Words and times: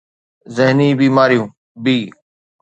ذهني 0.55 0.89
بيماريون 0.97 1.49
b 1.83 1.85